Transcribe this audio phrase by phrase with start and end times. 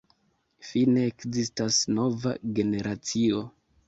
[0.69, 3.43] Fine ekzistas nova generacio.